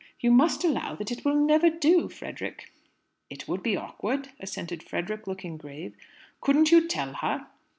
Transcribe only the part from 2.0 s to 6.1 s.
Frederick." "It would be awkward," assented Frederick, looking grave.